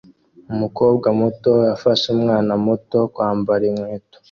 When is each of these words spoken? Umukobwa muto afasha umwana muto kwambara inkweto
Umukobwa 0.53 1.07
muto 1.19 1.51
afasha 1.75 2.05
umwana 2.15 2.51
muto 2.65 2.99
kwambara 3.13 3.63
inkweto 3.69 4.17